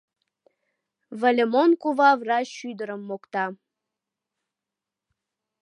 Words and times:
—Выльымон 1.19 1.71
кува 1.81 2.11
врач 2.21 2.49
ӱдырым 2.69 3.01
мокта. 3.09 3.45